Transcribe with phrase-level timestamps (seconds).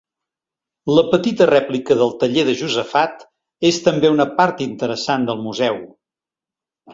[0.99, 3.21] La petita rèplica del taller de Josafat
[3.71, 5.79] és també una part interessant del museu.